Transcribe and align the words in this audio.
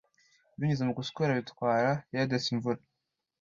Binyuze 0.57 0.83
mu 0.87 0.93
guswera 0.99 1.39
bitwara 1.39 1.91
Hyades 2.09 2.45
imvura 2.53 2.81